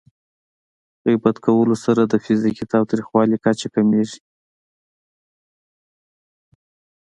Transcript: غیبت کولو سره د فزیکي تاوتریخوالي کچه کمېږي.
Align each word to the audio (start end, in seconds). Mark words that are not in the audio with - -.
غیبت 1.05 1.37
کولو 1.45 1.75
سره 1.85 2.01
د 2.05 2.13
فزیکي 2.25 2.65
تاوتریخوالي 2.73 3.37
کچه 3.45 3.67
کمېږي. 3.75 4.21